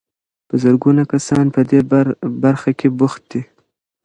په 0.47 0.55
زرګونه 0.63 1.03
کسان 1.11 1.45
په 1.55 1.61
دې 1.69 1.79
برخه 2.43 2.71
کې 2.79 2.87
بوخت 2.97 3.21
دي. 3.31 3.41